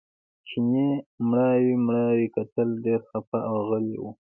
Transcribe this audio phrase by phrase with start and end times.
[0.47, 0.87] چیني
[1.29, 4.03] مړاوي مړاوي کتل ډېر خپه او غلی و.